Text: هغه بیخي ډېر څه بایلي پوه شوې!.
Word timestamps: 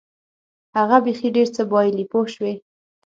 هغه 0.77 0.97
بیخي 1.05 1.29
ډېر 1.35 1.47
څه 1.55 1.61
بایلي 1.71 2.05
پوه 2.11 2.25
شوې!. 2.33 2.53